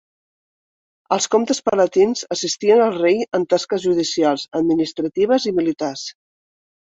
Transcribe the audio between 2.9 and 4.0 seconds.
rei en tasques